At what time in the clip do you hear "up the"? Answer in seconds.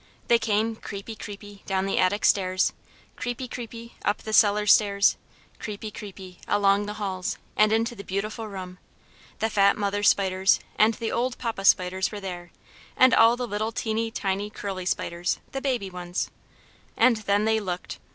4.03-4.33